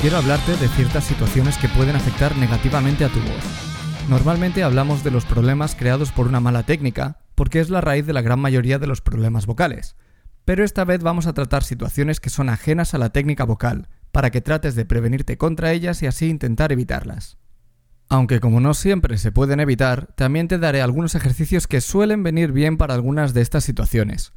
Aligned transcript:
Quiero 0.00 0.18
hablarte 0.18 0.56
de 0.56 0.68
ciertas 0.68 1.02
situaciones 1.02 1.58
que 1.58 1.68
pueden 1.68 1.96
afectar 1.96 2.36
negativamente 2.36 3.04
a 3.04 3.08
tu 3.08 3.18
voz. 3.18 3.44
Normalmente 4.08 4.62
hablamos 4.62 5.02
de 5.02 5.10
los 5.10 5.24
problemas 5.24 5.74
creados 5.74 6.12
por 6.12 6.28
una 6.28 6.38
mala 6.38 6.62
técnica, 6.62 7.18
porque 7.34 7.58
es 7.58 7.68
la 7.68 7.80
raíz 7.80 8.06
de 8.06 8.12
la 8.12 8.22
gran 8.22 8.38
mayoría 8.38 8.78
de 8.78 8.86
los 8.86 9.00
problemas 9.00 9.46
vocales. 9.46 9.96
Pero 10.44 10.62
esta 10.62 10.84
vez 10.84 11.02
vamos 11.02 11.26
a 11.26 11.32
tratar 11.32 11.64
situaciones 11.64 12.20
que 12.20 12.30
son 12.30 12.48
ajenas 12.48 12.94
a 12.94 12.98
la 12.98 13.10
técnica 13.10 13.42
vocal, 13.42 13.88
para 14.12 14.30
que 14.30 14.40
trates 14.40 14.76
de 14.76 14.84
prevenirte 14.84 15.36
contra 15.36 15.72
ellas 15.72 16.00
y 16.04 16.06
así 16.06 16.28
intentar 16.28 16.70
evitarlas. 16.70 17.36
Aunque 18.08 18.38
como 18.38 18.60
no 18.60 18.74
siempre 18.74 19.18
se 19.18 19.32
pueden 19.32 19.58
evitar, 19.58 20.14
también 20.14 20.46
te 20.46 20.58
daré 20.58 20.80
algunos 20.80 21.16
ejercicios 21.16 21.66
que 21.66 21.80
suelen 21.80 22.22
venir 22.22 22.52
bien 22.52 22.76
para 22.76 22.94
algunas 22.94 23.34
de 23.34 23.40
estas 23.40 23.64
situaciones. 23.64 24.32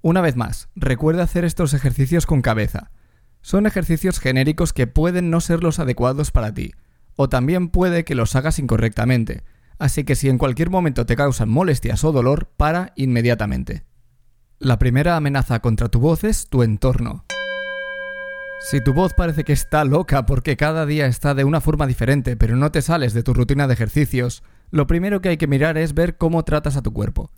Una 0.00 0.20
vez 0.20 0.36
más, 0.36 0.68
recuerda 0.76 1.24
hacer 1.24 1.44
estos 1.44 1.74
ejercicios 1.74 2.24
con 2.24 2.40
cabeza. 2.40 2.91
Son 3.42 3.66
ejercicios 3.66 4.20
genéricos 4.20 4.72
que 4.72 4.86
pueden 4.86 5.30
no 5.30 5.40
ser 5.40 5.62
los 5.62 5.78
adecuados 5.78 6.30
para 6.30 6.54
ti, 6.54 6.72
o 7.16 7.28
también 7.28 7.68
puede 7.68 8.04
que 8.04 8.14
los 8.14 8.34
hagas 8.36 8.58
incorrectamente, 8.58 9.42
así 9.78 10.04
que 10.04 10.14
si 10.14 10.28
en 10.28 10.38
cualquier 10.38 10.70
momento 10.70 11.06
te 11.06 11.16
causan 11.16 11.50
molestias 11.50 12.04
o 12.04 12.12
dolor, 12.12 12.50
para 12.56 12.92
inmediatamente. 12.96 13.84
La 14.58 14.78
primera 14.78 15.16
amenaza 15.16 15.60
contra 15.60 15.88
tu 15.88 15.98
voz 15.98 16.22
es 16.22 16.48
tu 16.48 16.62
entorno. 16.62 17.24
Si 18.60 18.80
tu 18.80 18.92
voz 18.92 19.12
parece 19.12 19.42
que 19.42 19.52
está 19.52 19.84
loca 19.84 20.24
porque 20.24 20.56
cada 20.56 20.86
día 20.86 21.06
está 21.06 21.34
de 21.34 21.42
una 21.42 21.60
forma 21.60 21.88
diferente, 21.88 22.36
pero 22.36 22.54
no 22.54 22.70
te 22.70 22.80
sales 22.80 23.12
de 23.12 23.24
tu 23.24 23.34
rutina 23.34 23.66
de 23.66 23.74
ejercicios, 23.74 24.44
lo 24.70 24.86
primero 24.86 25.20
que 25.20 25.30
hay 25.30 25.36
que 25.36 25.48
mirar 25.48 25.76
es 25.76 25.94
ver 25.94 26.16
cómo 26.16 26.44
tratas 26.44 26.76
a 26.76 26.82
tu 26.82 26.92
cuerpo. 26.92 27.32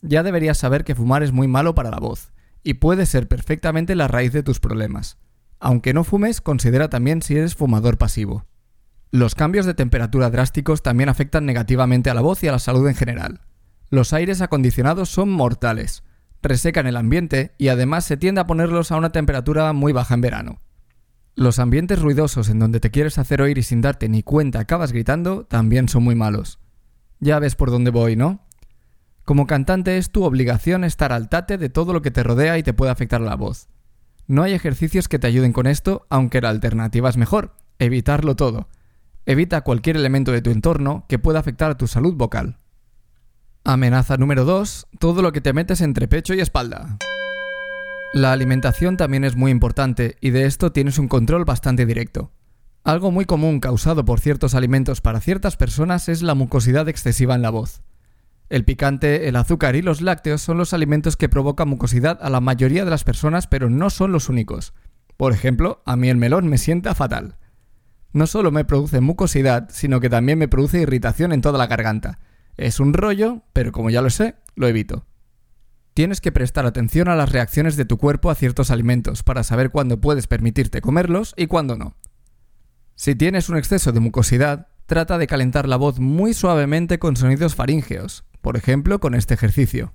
Ya 0.00 0.22
deberías 0.22 0.58
saber 0.58 0.84
que 0.84 0.94
fumar 0.94 1.24
es 1.24 1.32
muy 1.32 1.48
malo 1.48 1.74
para 1.74 1.90
la 1.90 1.98
voz, 1.98 2.32
y 2.62 2.74
puede 2.74 3.04
ser 3.06 3.26
perfectamente 3.26 3.96
la 3.96 4.06
raíz 4.06 4.32
de 4.32 4.44
tus 4.44 4.60
problemas. 4.60 5.18
Aunque 5.60 5.94
no 5.94 6.04
fumes, 6.04 6.40
considera 6.40 6.88
también 6.88 7.22
si 7.22 7.36
eres 7.36 7.54
fumador 7.54 7.98
pasivo. 7.98 8.46
Los 9.12 9.34
cambios 9.34 9.66
de 9.66 9.74
temperatura 9.74 10.30
drásticos 10.30 10.82
también 10.82 11.08
afectan 11.08 11.44
negativamente 11.44 12.10
a 12.10 12.14
la 12.14 12.22
voz 12.22 12.42
y 12.42 12.48
a 12.48 12.52
la 12.52 12.58
salud 12.58 12.88
en 12.88 12.94
general. 12.94 13.42
Los 13.90 14.12
aires 14.12 14.40
acondicionados 14.40 15.10
son 15.10 15.30
mortales, 15.30 16.04
resecan 16.42 16.86
el 16.86 16.96
ambiente 16.96 17.52
y 17.58 17.68
además 17.68 18.04
se 18.04 18.16
tiende 18.16 18.40
a 18.40 18.46
ponerlos 18.46 18.90
a 18.90 18.96
una 18.96 19.10
temperatura 19.10 19.72
muy 19.72 19.92
baja 19.92 20.14
en 20.14 20.20
verano. 20.20 20.60
Los 21.34 21.58
ambientes 21.58 22.00
ruidosos 22.00 22.48
en 22.48 22.58
donde 22.58 22.80
te 22.80 22.90
quieres 22.90 23.18
hacer 23.18 23.42
oír 23.42 23.58
y 23.58 23.62
sin 23.62 23.80
darte 23.80 24.08
ni 24.08 24.22
cuenta 24.22 24.60
acabas 24.60 24.92
gritando 24.92 25.44
también 25.44 25.88
son 25.88 26.04
muy 26.04 26.14
malos. 26.14 26.58
Ya 27.18 27.38
ves 27.38 27.54
por 27.54 27.70
dónde 27.70 27.90
voy, 27.90 28.16
¿no? 28.16 28.46
Como 29.24 29.46
cantante 29.46 29.98
es 29.98 30.10
tu 30.10 30.24
obligación 30.24 30.84
estar 30.84 31.12
al 31.12 31.28
tate 31.28 31.58
de 31.58 31.68
todo 31.68 31.92
lo 31.92 32.00
que 32.00 32.10
te 32.10 32.22
rodea 32.22 32.58
y 32.58 32.62
te 32.62 32.72
puede 32.72 32.92
afectar 32.92 33.20
la 33.20 33.36
voz. 33.36 33.68
No 34.30 34.44
hay 34.44 34.52
ejercicios 34.52 35.08
que 35.08 35.18
te 35.18 35.26
ayuden 35.26 35.52
con 35.52 35.66
esto, 35.66 36.06
aunque 36.08 36.40
la 36.40 36.50
alternativa 36.50 37.08
es 37.08 37.16
mejor, 37.16 37.56
evitarlo 37.80 38.36
todo. 38.36 38.68
Evita 39.26 39.62
cualquier 39.62 39.96
elemento 39.96 40.30
de 40.30 40.40
tu 40.40 40.50
entorno 40.50 41.04
que 41.08 41.18
pueda 41.18 41.40
afectar 41.40 41.72
a 41.72 41.76
tu 41.76 41.88
salud 41.88 42.14
vocal. 42.14 42.60
Amenaza 43.64 44.18
número 44.18 44.44
2. 44.44 44.86
Todo 45.00 45.22
lo 45.22 45.32
que 45.32 45.40
te 45.40 45.52
metes 45.52 45.80
entre 45.80 46.06
pecho 46.06 46.32
y 46.34 46.40
espalda. 46.40 46.98
La 48.14 48.30
alimentación 48.30 48.96
también 48.96 49.24
es 49.24 49.34
muy 49.34 49.50
importante 49.50 50.16
y 50.20 50.30
de 50.30 50.46
esto 50.46 50.70
tienes 50.70 50.98
un 50.98 51.08
control 51.08 51.44
bastante 51.44 51.84
directo. 51.84 52.30
Algo 52.84 53.10
muy 53.10 53.24
común 53.24 53.58
causado 53.58 54.04
por 54.04 54.20
ciertos 54.20 54.54
alimentos 54.54 55.00
para 55.00 55.18
ciertas 55.18 55.56
personas 55.56 56.08
es 56.08 56.22
la 56.22 56.36
mucosidad 56.36 56.88
excesiva 56.88 57.34
en 57.34 57.42
la 57.42 57.50
voz. 57.50 57.82
El 58.50 58.64
picante, 58.64 59.28
el 59.28 59.36
azúcar 59.36 59.76
y 59.76 59.82
los 59.82 60.00
lácteos 60.02 60.42
son 60.42 60.58
los 60.58 60.74
alimentos 60.74 61.16
que 61.16 61.28
provocan 61.28 61.68
mucosidad 61.68 62.18
a 62.20 62.28
la 62.30 62.40
mayoría 62.40 62.84
de 62.84 62.90
las 62.90 63.04
personas, 63.04 63.46
pero 63.46 63.70
no 63.70 63.90
son 63.90 64.10
los 64.10 64.28
únicos. 64.28 64.74
Por 65.16 65.32
ejemplo, 65.32 65.82
a 65.86 65.94
mí 65.94 66.08
el 66.08 66.16
melón 66.16 66.48
me 66.48 66.58
sienta 66.58 66.96
fatal. 66.96 67.36
No 68.12 68.26
solo 68.26 68.50
me 68.50 68.64
produce 68.64 69.00
mucosidad, 69.00 69.68
sino 69.70 70.00
que 70.00 70.10
también 70.10 70.36
me 70.36 70.48
produce 70.48 70.80
irritación 70.80 71.32
en 71.32 71.42
toda 71.42 71.58
la 71.58 71.68
garganta. 71.68 72.18
Es 72.56 72.80
un 72.80 72.92
rollo, 72.92 73.44
pero 73.52 73.70
como 73.70 73.88
ya 73.88 74.02
lo 74.02 74.10
sé, 74.10 74.34
lo 74.56 74.66
evito. 74.66 75.06
Tienes 75.94 76.20
que 76.20 76.32
prestar 76.32 76.66
atención 76.66 77.08
a 77.08 77.14
las 77.14 77.30
reacciones 77.30 77.76
de 77.76 77.84
tu 77.84 77.98
cuerpo 77.98 78.30
a 78.30 78.34
ciertos 78.34 78.72
alimentos 78.72 79.22
para 79.22 79.44
saber 79.44 79.70
cuándo 79.70 80.00
puedes 80.00 80.26
permitirte 80.26 80.80
comerlos 80.80 81.34
y 81.36 81.46
cuándo 81.46 81.76
no. 81.76 81.94
Si 82.96 83.14
tienes 83.14 83.48
un 83.48 83.56
exceso 83.56 83.92
de 83.92 84.00
mucosidad, 84.00 84.66
trata 84.86 85.18
de 85.18 85.28
calentar 85.28 85.68
la 85.68 85.76
voz 85.76 86.00
muy 86.00 86.34
suavemente 86.34 86.98
con 86.98 87.14
sonidos 87.14 87.54
faríngeos, 87.54 88.24
por 88.40 88.56
ejemplo, 88.56 88.98
con 89.00 89.14
este 89.14 89.34
ejercicio. 89.34 89.94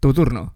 Tu 0.00 0.12
turno. 0.12 0.54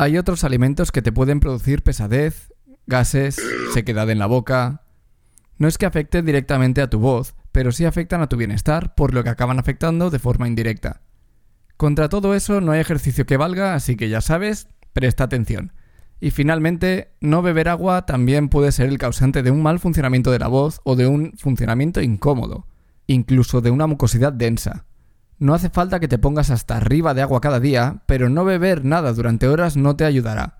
Hay 0.00 0.16
otros 0.16 0.44
alimentos 0.44 0.92
que 0.92 1.02
te 1.02 1.10
pueden 1.10 1.40
producir 1.40 1.82
pesadez, 1.82 2.54
gases, 2.86 3.36
sequedad 3.74 4.08
en 4.10 4.20
la 4.20 4.26
boca. 4.26 4.82
No 5.56 5.66
es 5.66 5.76
que 5.76 5.86
afecten 5.86 6.24
directamente 6.24 6.80
a 6.80 6.88
tu 6.88 7.00
voz, 7.00 7.34
pero 7.50 7.72
sí 7.72 7.84
afectan 7.84 8.22
a 8.22 8.28
tu 8.28 8.36
bienestar, 8.36 8.94
por 8.94 9.12
lo 9.12 9.24
que 9.24 9.30
acaban 9.30 9.58
afectando 9.58 10.10
de 10.10 10.20
forma 10.20 10.46
indirecta. 10.46 11.02
Contra 11.76 12.08
todo 12.08 12.36
eso 12.36 12.60
no 12.60 12.70
hay 12.70 12.78
ejercicio 12.78 13.26
que 13.26 13.36
valga, 13.36 13.74
así 13.74 13.96
que 13.96 14.08
ya 14.08 14.20
sabes, 14.20 14.68
presta 14.92 15.24
atención. 15.24 15.72
Y 16.20 16.30
finalmente, 16.30 17.16
no 17.20 17.42
beber 17.42 17.68
agua 17.68 18.06
también 18.06 18.50
puede 18.50 18.70
ser 18.70 18.86
el 18.88 18.98
causante 18.98 19.42
de 19.42 19.50
un 19.50 19.62
mal 19.62 19.80
funcionamiento 19.80 20.30
de 20.30 20.38
la 20.38 20.46
voz 20.46 20.80
o 20.84 20.94
de 20.94 21.08
un 21.08 21.32
funcionamiento 21.36 22.00
incómodo, 22.00 22.68
incluso 23.08 23.60
de 23.60 23.72
una 23.72 23.88
mucosidad 23.88 24.32
densa. 24.32 24.86
No 25.38 25.54
hace 25.54 25.70
falta 25.70 26.00
que 26.00 26.08
te 26.08 26.18
pongas 26.18 26.50
hasta 26.50 26.76
arriba 26.76 27.14
de 27.14 27.22
agua 27.22 27.40
cada 27.40 27.60
día, 27.60 28.02
pero 28.06 28.28
no 28.28 28.44
beber 28.44 28.84
nada 28.84 29.12
durante 29.12 29.46
horas 29.46 29.76
no 29.76 29.94
te 29.94 30.04
ayudará. 30.04 30.58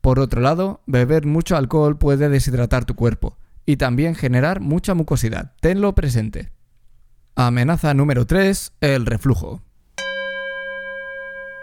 Por 0.00 0.18
otro 0.18 0.40
lado, 0.40 0.80
beber 0.86 1.26
mucho 1.26 1.56
alcohol 1.56 1.98
puede 1.98 2.28
deshidratar 2.30 2.86
tu 2.86 2.94
cuerpo 2.94 3.36
y 3.66 3.76
también 3.76 4.14
generar 4.14 4.60
mucha 4.60 4.94
mucosidad. 4.94 5.52
Tenlo 5.60 5.94
presente. 5.94 6.52
Amenaza 7.34 7.92
número 7.92 8.26
3. 8.26 8.72
El 8.80 9.04
reflujo. 9.04 9.62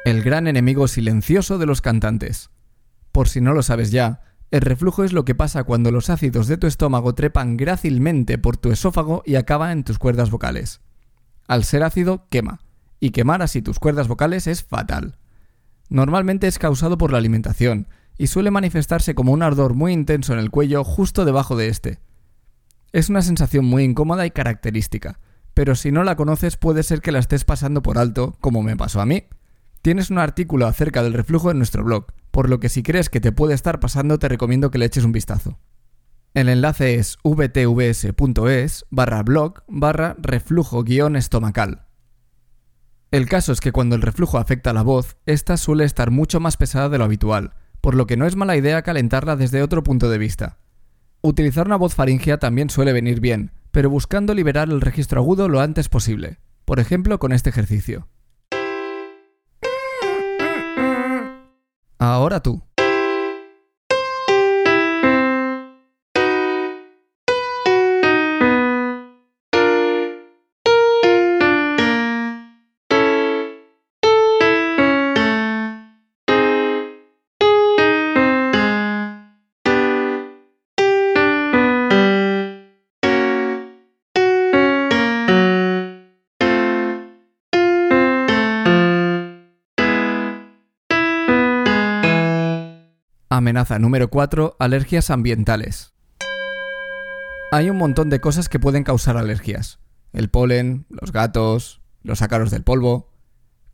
El 0.06 0.22
gran 0.22 0.48
enemigo 0.48 0.88
silencioso 0.88 1.58
de 1.58 1.66
los 1.66 1.82
cantantes. 1.82 2.52
Por 3.12 3.28
si 3.28 3.42
no 3.42 3.54
lo 3.54 3.64
sabes 3.64 3.90
ya, 3.90 4.22
el 4.52 4.62
reflujo 4.62 5.04
es 5.04 5.14
lo 5.14 5.26
que 5.26 5.34
pasa 5.34 5.64
cuando 5.64 5.90
los 5.90 6.12
ácidos 6.12 6.48
de 6.48 6.58
tu 6.58 6.68
estómago 6.68 7.16
trepan 7.16 7.58
grácilmente 7.58 8.38
por 8.38 8.56
tu 8.56 8.72
esófago 8.72 9.24
y 9.26 9.36
acaban 9.36 9.72
en 9.72 9.84
tus 9.84 9.98
cuerdas 9.98 10.30
vocales. 10.30 10.82
Al 11.48 11.64
ser 11.64 11.84
ácido, 11.84 12.28
quema, 12.30 12.60
y 13.00 13.12
quemar 13.12 13.42
así 13.42 13.62
tus 13.62 13.80
cuerdas 13.80 14.08
vocales 14.08 14.48
es 14.48 14.64
fatal. 14.64 15.18
Normalmente 15.90 16.48
es 16.48 16.58
causado 16.58 16.98
por 16.98 17.12
la 17.12 17.20
alimentación 17.20 17.88
y 18.18 18.28
suele 18.28 18.50
manifestarse 18.50 19.14
como 19.14 19.32
un 19.32 19.44
ardor 19.44 19.74
muy 19.74 19.94
intenso 19.94 20.34
en 20.34 20.40
el 20.40 20.50
cuello 20.50 20.84
justo 20.84 21.26
debajo 21.26 21.56
de 21.56 21.68
este. 21.68 22.00
Es 22.92 23.10
una 23.10 23.22
sensación 23.22 23.66
muy 23.66 23.84
incómoda 23.84 24.26
y 24.26 24.32
característica, 24.32 25.20
pero 25.54 25.76
si 25.76 25.92
no 25.92 26.04
la 26.04 26.16
conoces 26.16 26.58
puede 26.58 26.82
ser 26.82 27.02
que 27.02 27.12
la 27.12 27.20
estés 27.20 27.46
pasando 27.46 27.82
por 27.82 27.98
alto, 27.98 28.38
como 28.42 28.64
me 28.64 28.78
pasó 28.78 29.02
a 29.02 29.06
mí. 29.06 29.26
Tienes 29.82 30.10
un 30.10 30.18
artículo 30.18 30.66
acerca 30.66 31.04
del 31.04 31.14
reflujo 31.14 31.52
en 31.52 31.58
nuestro 31.58 31.84
blog, 31.84 32.08
por 32.32 32.50
lo 32.50 32.60
que 32.60 32.70
si 32.70 32.82
crees 32.82 33.10
que 33.10 33.22
te 33.22 33.32
puede 33.32 33.54
estar 33.54 33.80
pasando 33.80 34.18
te 34.18 34.30
recomiendo 34.30 34.72
que 34.72 34.80
le 34.80 34.86
eches 34.86 35.04
un 35.04 35.12
vistazo. 35.12 35.60
El 36.36 36.50
enlace 36.50 36.96
es 36.96 37.18
vtvs.es 37.24 38.86
barra 38.90 39.24
blog 39.24 39.64
barra 39.70 40.18
reflujo 40.20 40.84
guion 40.84 41.16
estomacal. 41.16 41.86
El 43.10 43.30
caso 43.30 43.54
es 43.54 43.62
que 43.62 43.72
cuando 43.72 43.96
el 43.96 44.02
reflujo 44.02 44.38
afecta 44.38 44.72
a 44.72 44.74
la 44.74 44.82
voz, 44.82 45.16
esta 45.26 45.56
suele 45.56 45.86
estar 45.86 46.12
mucho 46.12 46.42
más 46.42 46.58
pesada 46.58 46.90
de 46.90 46.98
lo 46.98 47.06
habitual, 47.06 47.54
por 47.80 47.96
lo 47.96 48.06
que 48.06 48.18
no 48.18 48.26
es 48.26 48.36
mala 48.36 48.58
idea 48.58 48.82
calentarla 48.82 49.38
desde 49.38 49.64
otro 49.64 49.82
punto 49.82 50.10
de 50.10 50.18
vista. 50.18 50.58
Utilizar 51.22 51.68
una 51.68 51.78
voz 51.78 51.96
faringea 51.96 52.38
también 52.38 52.70
suele 52.70 52.92
venir 52.92 53.22
bien, 53.22 53.54
pero 53.72 53.90
buscando 53.90 54.34
liberar 54.34 54.68
el 54.68 54.82
registro 54.82 55.22
agudo 55.22 55.48
lo 55.48 55.62
antes 55.62 55.88
posible, 55.88 56.40
por 56.66 56.82
ejemplo 56.82 57.18
con 57.18 57.32
este 57.32 57.50
ejercicio. 57.50 58.10
Ahora 61.98 62.44
tú. 62.44 62.62
Amenaza 93.36 93.80
número 93.80 94.10
4. 94.10 94.56
Alergias 94.60 95.10
ambientales. 95.10 95.94
Hay 97.52 97.70
un 97.70 97.76
montón 97.76 98.10
de 98.10 98.22
cosas 98.22 98.48
que 98.48 98.62
pueden 98.62 98.86
causar 98.86 99.18
alergias. 99.18 99.80
El 100.14 100.30
polen, 100.30 100.86
los 100.90 101.12
gatos, 101.12 101.82
los 102.02 102.22
ácaros 102.22 102.50
del 102.50 102.64
polvo. 102.64 103.12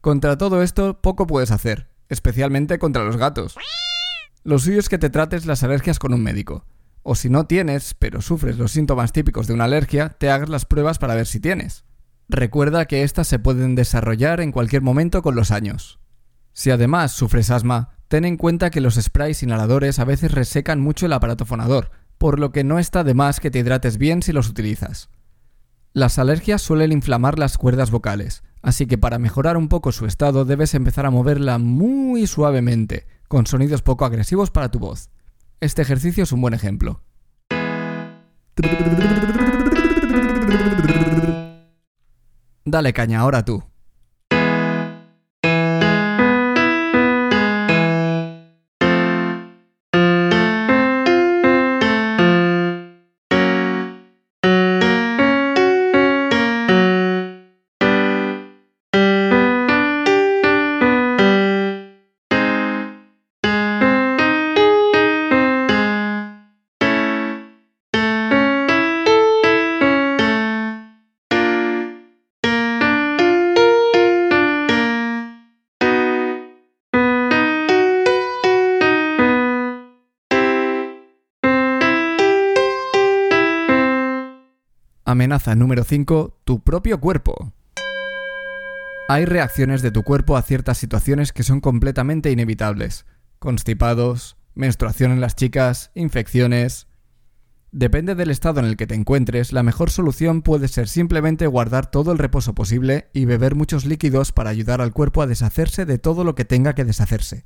Contra 0.01 0.35
todo 0.35 0.63
esto 0.63 0.99
poco 0.99 1.27
puedes 1.27 1.51
hacer, 1.51 1.91
especialmente 2.09 2.79
contra 2.79 3.03
los 3.03 3.17
gatos. 3.17 3.55
Lo 4.43 4.57
suyo 4.57 4.79
es 4.79 4.89
que 4.89 4.97
te 4.97 5.11
trates 5.11 5.45
las 5.45 5.61
alergias 5.61 5.99
con 5.99 6.11
un 6.15 6.23
médico. 6.23 6.65
O 7.03 7.13
si 7.13 7.29
no 7.29 7.45
tienes, 7.45 7.93
pero 7.93 8.21
sufres 8.21 8.57
los 8.57 8.71
síntomas 8.71 9.11
típicos 9.11 9.45
de 9.45 9.53
una 9.53 9.65
alergia, 9.65 10.09
te 10.09 10.31
hagas 10.31 10.49
las 10.49 10.65
pruebas 10.65 10.97
para 10.97 11.13
ver 11.13 11.27
si 11.27 11.39
tienes. 11.39 11.85
Recuerda 12.29 12.85
que 12.85 13.03
estas 13.03 13.27
se 13.27 13.37
pueden 13.37 13.75
desarrollar 13.75 14.41
en 14.41 14.51
cualquier 14.51 14.81
momento 14.81 15.21
con 15.21 15.35
los 15.35 15.51
años. 15.51 15.99
Si 16.51 16.71
además 16.71 17.11
sufres 17.11 17.51
asma, 17.51 18.00
Ten 18.11 18.25
en 18.25 18.35
cuenta 18.35 18.71
que 18.71 18.81
los 18.81 18.95
sprays 18.95 19.41
inhaladores 19.41 19.97
a 19.97 20.03
veces 20.03 20.33
resecan 20.33 20.81
mucho 20.81 21.05
el 21.05 21.13
aparato 21.13 21.45
fonador, 21.45 21.91
por 22.17 22.39
lo 22.39 22.51
que 22.51 22.65
no 22.65 22.77
está 22.77 23.05
de 23.05 23.13
más 23.13 23.39
que 23.39 23.49
te 23.49 23.59
hidrates 23.59 23.97
bien 23.97 24.21
si 24.21 24.33
los 24.33 24.49
utilizas. 24.49 25.09
Las 25.93 26.19
alergias 26.19 26.61
suelen 26.61 26.91
inflamar 26.91 27.39
las 27.39 27.57
cuerdas 27.57 27.89
vocales, 27.89 28.43
así 28.61 28.85
que 28.85 28.97
para 28.97 29.17
mejorar 29.17 29.55
un 29.55 29.69
poco 29.69 29.93
su 29.93 30.05
estado 30.07 30.43
debes 30.43 30.73
empezar 30.73 31.05
a 31.05 31.09
moverla 31.09 31.57
muy 31.57 32.27
suavemente, 32.27 33.07
con 33.29 33.47
sonidos 33.47 33.81
poco 33.81 34.03
agresivos 34.03 34.51
para 34.51 34.69
tu 34.69 34.79
voz. 34.79 35.09
Este 35.61 35.81
ejercicio 35.81 36.23
es 36.25 36.33
un 36.33 36.41
buen 36.41 36.53
ejemplo. 36.53 37.01
Dale 42.65 42.91
caña 42.91 43.21
ahora 43.21 43.45
tú. 43.45 43.70
Amenaza 85.11 85.55
número 85.55 85.83
5. 85.83 86.39
Tu 86.45 86.63
propio 86.63 87.01
cuerpo. 87.01 87.53
Hay 89.09 89.25
reacciones 89.25 89.81
de 89.81 89.91
tu 89.91 90.03
cuerpo 90.03 90.37
a 90.37 90.41
ciertas 90.41 90.77
situaciones 90.77 91.33
que 91.33 91.43
son 91.43 91.59
completamente 91.59 92.31
inevitables. 92.31 93.05
Constipados, 93.37 94.37
menstruación 94.55 95.11
en 95.11 95.21
las 95.21 95.35
chicas, 95.35 95.91
infecciones... 95.95 96.87
Depende 97.73 98.15
del 98.15 98.31
estado 98.31 98.59
en 98.59 98.65
el 98.65 98.75
que 98.75 98.85
te 98.85 98.95
encuentres, 98.95 99.53
la 99.53 99.63
mejor 99.63 99.91
solución 99.91 100.41
puede 100.41 100.67
ser 100.67 100.89
simplemente 100.89 101.47
guardar 101.47 101.89
todo 101.89 102.11
el 102.11 102.17
reposo 102.17 102.53
posible 102.53 103.09
y 103.13 103.23
beber 103.23 103.55
muchos 103.55 103.85
líquidos 103.85 104.33
para 104.33 104.49
ayudar 104.49 104.81
al 104.81 104.91
cuerpo 104.91 105.21
a 105.21 105.27
deshacerse 105.27 105.85
de 105.85 105.97
todo 105.97 106.25
lo 106.25 106.35
que 106.35 106.43
tenga 106.43 106.75
que 106.75 106.83
deshacerse. 106.83 107.45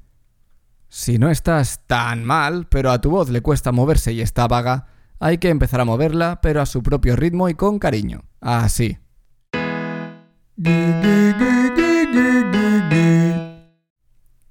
Si 0.89 1.19
no 1.19 1.29
estás 1.29 1.81
tan 1.85 2.25
mal, 2.25 2.67
pero 2.69 2.89
a 2.89 3.01
tu 3.01 3.11
voz 3.11 3.29
le 3.29 3.41
cuesta 3.41 3.71
moverse 3.71 4.13
y 4.13 4.21
está 4.21 4.47
vaga, 4.47 4.87
hay 5.19 5.37
que 5.37 5.49
empezar 5.49 5.81
a 5.81 5.85
moverla, 5.85 6.39
pero 6.41 6.61
a 6.61 6.65
su 6.65 6.83
propio 6.83 7.15
ritmo 7.15 7.49
y 7.49 7.55
con 7.55 7.79
cariño. 7.79 8.23
Así. 8.41 8.97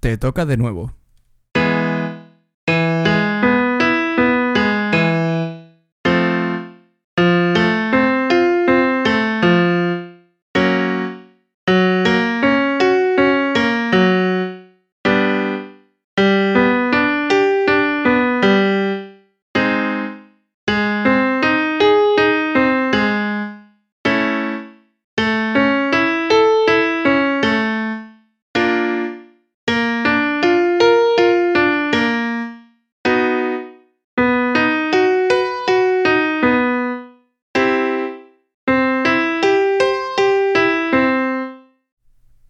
Te 0.00 0.18
toca 0.18 0.44
de 0.46 0.56
nuevo. 0.56 0.92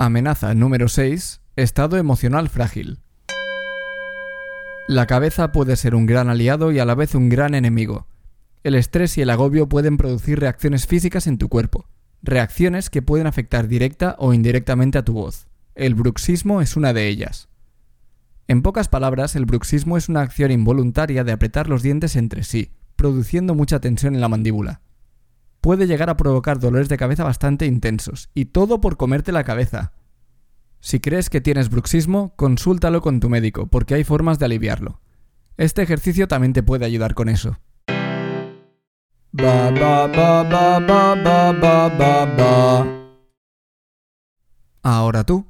Amenaza 0.04 0.52
número 0.52 0.88
6. 0.88 1.40
Estado 1.56 1.96
emocional 1.96 2.50
frágil. 2.50 2.98
La 4.86 5.06
cabeza 5.06 5.50
puede 5.50 5.76
ser 5.76 5.94
un 5.94 6.04
gran 6.04 6.28
aliado 6.28 6.72
y 6.72 6.78
a 6.78 6.84
la 6.84 6.94
vez 6.94 7.14
un 7.14 7.30
gran 7.30 7.54
enemigo. 7.54 8.06
El 8.64 8.74
estrés 8.74 9.16
y 9.16 9.22
el 9.22 9.30
agobio 9.30 9.66
pueden 9.66 9.96
producir 9.96 10.40
reacciones 10.40 10.86
físicas 10.86 11.26
en 11.26 11.38
tu 11.38 11.48
cuerpo, 11.48 11.88
reacciones 12.22 12.90
que 12.90 13.00
pueden 13.00 13.26
afectar 13.26 13.66
directa 13.66 14.14
o 14.18 14.34
indirectamente 14.34 14.98
a 14.98 15.06
tu 15.06 15.14
voz. 15.14 15.46
El 15.74 15.94
bruxismo 15.94 16.60
es 16.60 16.76
una 16.76 16.92
de 16.92 17.08
ellas. 17.08 17.48
En 18.46 18.60
pocas 18.60 18.88
palabras, 18.88 19.36
el 19.36 19.46
bruxismo 19.46 19.96
es 19.96 20.10
una 20.10 20.20
acción 20.20 20.50
involuntaria 20.50 21.24
de 21.24 21.32
apretar 21.32 21.70
los 21.70 21.82
dientes 21.82 22.14
entre 22.16 22.44
sí, 22.44 22.72
produciendo 22.94 23.54
mucha 23.54 23.80
tensión 23.80 24.14
en 24.14 24.20
la 24.20 24.28
mandíbula 24.28 24.82
puede 25.64 25.86
llegar 25.86 26.10
a 26.10 26.18
provocar 26.18 26.58
dolores 26.58 26.90
de 26.90 26.98
cabeza 26.98 27.24
bastante 27.24 27.64
intensos, 27.64 28.28
y 28.34 28.44
todo 28.44 28.82
por 28.82 28.98
comerte 28.98 29.32
la 29.32 29.44
cabeza. 29.44 29.94
Si 30.80 31.00
crees 31.00 31.30
que 31.30 31.40
tienes 31.40 31.70
bruxismo, 31.70 32.34
consúltalo 32.36 33.00
con 33.00 33.18
tu 33.18 33.30
médico, 33.30 33.66
porque 33.68 33.94
hay 33.94 34.04
formas 34.04 34.38
de 34.38 34.44
aliviarlo. 34.44 35.00
Este 35.56 35.80
ejercicio 35.80 36.28
también 36.28 36.52
te 36.52 36.62
puede 36.62 36.84
ayudar 36.84 37.14
con 37.14 37.30
eso. 37.30 37.56
Ahora 44.82 45.24
tú. 45.24 45.46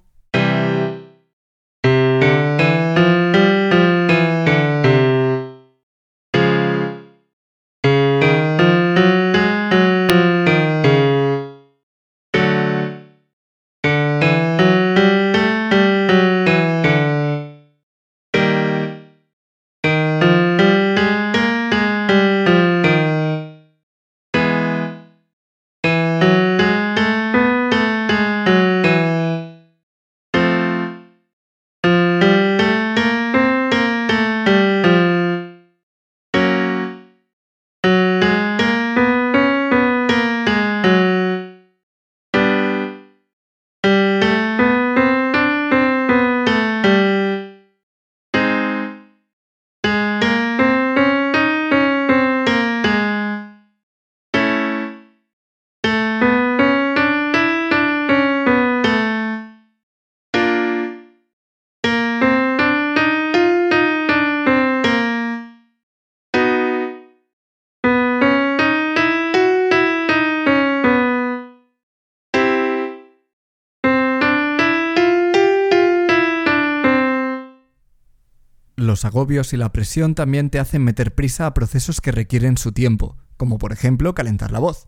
Los 78.95 79.05
agobios 79.05 79.53
y 79.53 79.57
la 79.57 79.73
presión 79.73 80.15
también 80.15 80.51
te 80.51 80.61
hacen 80.61 80.85
meter 80.85 81.17
prisa 81.17 81.47
a 81.47 81.53
procesos 81.53 82.01
que 82.01 82.13
requieren 82.13 82.57
su 82.57 82.71
tiempo, 82.71 83.17
como 83.37 83.59
por 83.59 83.73
ejemplo 83.73 84.15
calentar 84.15 84.53
la 84.53 84.61
voz. 84.61 84.87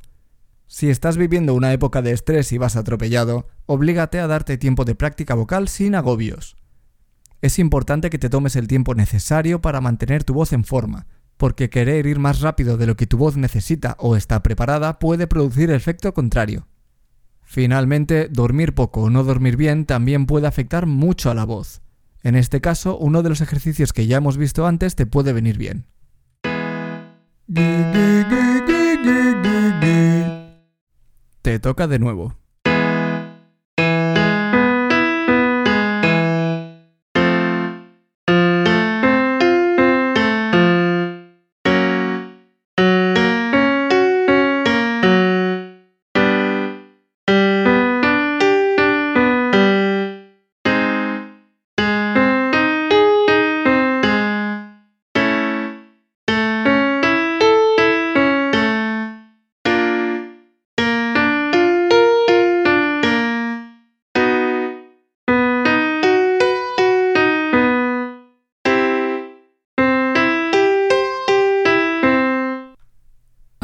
Si 0.68 0.88
estás 0.90 1.16
viviendo 1.16 1.54
una 1.54 1.72
época 1.72 2.02
de 2.02 2.12
estrés 2.12 2.52
y 2.52 2.58
vas 2.58 2.76
atropellado, 2.76 3.48
oblígate 3.66 4.20
a 4.20 4.28
darte 4.28 4.58
tiempo 4.58 4.84
de 4.84 4.94
práctica 4.94 5.34
vocal 5.34 5.66
sin 5.66 5.96
agobios. 5.96 6.56
Es 7.42 7.58
importante 7.58 8.08
que 8.08 8.20
te 8.20 8.30
tomes 8.30 8.54
el 8.54 8.68
tiempo 8.68 8.94
necesario 8.94 9.60
para 9.60 9.80
mantener 9.80 10.22
tu 10.22 10.34
voz 10.34 10.52
en 10.52 10.62
forma, 10.62 11.08
porque 11.36 11.68
querer 11.68 12.06
ir 12.06 12.20
más 12.20 12.42
rápido 12.42 12.76
de 12.76 12.86
lo 12.86 12.96
que 12.96 13.08
tu 13.08 13.18
voz 13.18 13.36
necesita 13.36 13.96
o 13.98 14.14
está 14.14 14.40
preparada 14.40 15.00
puede 15.00 15.26
producir 15.26 15.72
efecto 15.72 16.14
contrario. 16.14 16.68
Finalmente, 17.42 18.28
dormir 18.28 18.72
poco 18.72 19.02
o 19.02 19.10
no 19.10 19.24
dormir 19.24 19.56
bien 19.56 19.84
también 19.84 20.26
puede 20.26 20.46
afectar 20.46 20.86
mucho 20.86 21.28
a 21.28 21.34
la 21.34 21.44
voz. 21.44 21.82
En 22.26 22.34
este 22.34 22.60
caso, 22.60 22.98
uno 22.98 23.22
de 23.22 23.28
los 23.28 23.40
ejercicios 23.40 23.92
que 23.92 24.08
ya 24.08 24.16
hemos 24.16 24.36
visto 24.36 24.66
antes 24.66 24.96
te 24.96 25.06
puede 25.06 25.32
venir 25.32 25.58
bien. 25.58 25.86
Te 31.42 31.60
toca 31.60 31.86
de 31.86 32.00
nuevo. 32.00 32.34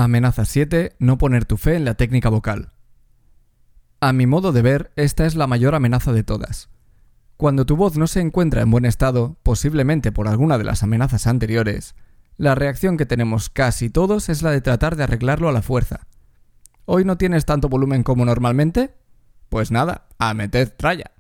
Amenaza 0.03 0.45
7. 0.45 0.97
No 0.99 1.17
poner 1.17 1.45
tu 1.45 1.57
fe 1.57 1.77
en 1.77 1.85
la 1.85 1.95
técnica 1.95 2.29
vocal. 2.29 2.73
A 4.01 4.13
mi 4.13 4.27
modo 4.27 4.51
de 4.51 4.61
ver, 4.61 4.91
esta 4.97 5.27
es 5.27 5.37
la 5.37 5.47
mayor 5.47 5.77
amenaza 5.77 6.13
de 6.13 6.25
todas. 6.25 6.71
Cuando 7.37 7.67
tu 7.67 7.77
voz 7.77 7.97
no 7.97 8.09
se 8.09 8.21
encuentra 8.21 8.63
en 8.63 8.71
buen 8.73 8.85
estado, 8.85 9.37
posiblemente 9.45 10.11
por 10.11 10.27
alguna 10.27 10.59
de 10.59 10.65
las 10.65 10.83
amenazas 10.83 11.29
anteriores, 11.29 11.95
la 12.37 12.57
reacción 12.57 12.97
que 12.97 13.07
tenemos 13.07 13.49
casi 13.49 13.91
todos 13.91 14.29
es 14.29 14.43
la 14.43 14.51
de 14.51 14.61
tratar 14.61 14.97
de 14.97 15.05
arreglarlo 15.05 15.49
a 15.49 15.53
la 15.53 15.63
fuerza. 15.63 16.09
¿Hoy 16.85 17.05
no 17.05 17.17
tienes 17.17 17.45
tanto 17.45 17.69
volumen 17.69 18.03
como 18.03 18.25
normalmente? 18.25 18.97
Pues 19.51 19.71
nada, 19.71 20.09
a 20.19 20.35
meter 20.35 20.71
tralla. 20.71 21.13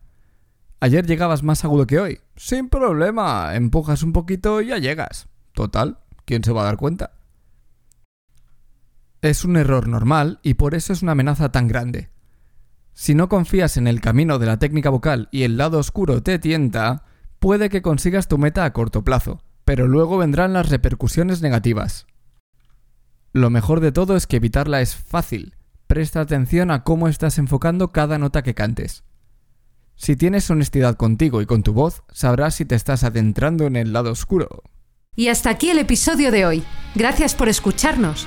¿Ayer 0.81 1.07
llegabas 1.07 1.45
más 1.45 1.65
agudo 1.65 1.87
que 1.87 2.01
hoy? 2.01 2.21
Sin 2.35 2.69
problema, 2.69 3.55
empujas 3.55 4.03
un 4.03 4.12
poquito 4.12 4.61
y 4.61 4.69
ya 4.69 4.79
llegas. 4.79 5.29
Total, 5.53 5.99
¿quién 6.25 6.43
se 6.43 6.51
va 6.51 6.62
a 6.62 6.65
dar 6.65 6.79
cuenta? 6.79 7.12
Es 9.23 9.45
un 9.45 9.57
error 9.57 9.87
normal 9.87 10.41
y 10.43 10.55
por 10.55 10.75
eso 10.75 10.93
es 10.93 11.00
una 11.00 11.12
amenaza 11.12 11.52
tan 11.52 11.69
grande. 11.69 12.11
Si 12.93 13.14
no 13.14 13.29
confías 13.29 13.76
en 13.76 13.87
el 13.87 14.00
camino 14.00 14.41
de 14.41 14.47
la 14.47 14.59
técnica 14.59 14.91
vocal 14.91 15.29
y 15.31 15.45
el 15.45 15.57
lado 15.57 15.79
oscuro 15.79 16.25
te 16.25 16.41
tienta, 16.41 17.05
puede 17.38 17.69
que 17.69 17.83
consigas 17.83 18.26
tu 18.26 18.37
meta 18.37 18.64
a 18.64 18.73
corto 18.73 19.05
plazo, 19.05 19.45
pero 19.64 19.87
luego 19.87 20.19
vendrán 20.19 20.52
las 20.52 20.69
repercusiones 20.71 21.41
negativas. 21.41 22.07
Lo 23.33 23.49
mejor 23.49 23.79
de 23.79 23.93
todo 23.93 24.17
es 24.17 24.26
que 24.26 24.37
evitarla 24.37 24.81
es 24.81 24.97
fácil. 24.97 25.55
Presta 25.87 26.21
atención 26.21 26.73
a 26.73 26.83
cómo 26.83 27.07
estás 27.07 27.38
enfocando 27.38 27.93
cada 27.93 28.19
nota 28.19 28.43
que 28.43 28.55
cantes. 28.55 29.05
Si 29.95 30.17
tienes 30.17 30.50
honestidad 30.50 30.97
contigo 30.97 31.41
y 31.41 31.47
con 31.47 31.62
tu 31.62 31.73
voz, 31.73 32.02
sabrás 32.11 32.57
si 32.57 32.64
te 32.64 32.75
estás 32.75 33.05
adentrando 33.05 33.67
en 33.67 33.76
el 33.76 33.93
lado 33.93 34.11
oscuro. 34.11 34.64
Y 35.14 35.29
hasta 35.29 35.50
aquí 35.50 35.71
el 35.71 35.79
episodio 35.79 36.33
de 36.33 36.45
hoy. 36.45 36.64
Gracias 36.97 37.37
por 37.37 37.49
escucharnos. 37.49 38.26